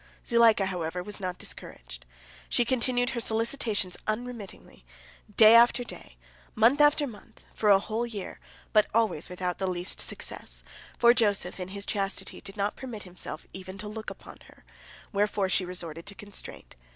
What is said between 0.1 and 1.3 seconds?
Zuleika, however, was